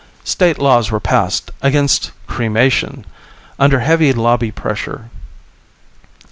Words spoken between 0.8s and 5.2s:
were passed against cremation, under heavy lobby pressure.